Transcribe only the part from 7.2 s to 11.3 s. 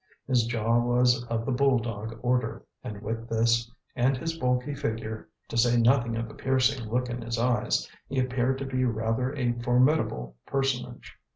his eyes, he appeared to be rather a formidable personage.